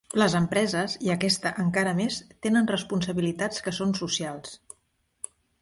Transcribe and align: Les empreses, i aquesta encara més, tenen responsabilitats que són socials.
Les 0.19 0.35
empreses, 0.37 0.95
i 1.07 1.11
aquesta 1.15 1.51
encara 1.65 1.93
més, 2.01 2.17
tenen 2.47 2.71
responsabilitats 2.73 3.65
que 3.67 3.75
són 3.81 3.97
socials. 4.03 4.59